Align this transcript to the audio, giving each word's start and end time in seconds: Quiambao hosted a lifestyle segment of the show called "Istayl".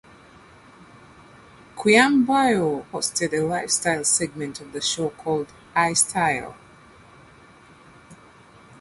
Quiambao 1.75 2.87
hosted 2.91 3.33
a 3.33 3.43
lifestyle 3.43 4.03
segment 4.03 4.59
of 4.59 4.73
the 4.73 4.81
show 4.81 5.11
called 5.11 5.53
"Istayl". 5.75 6.55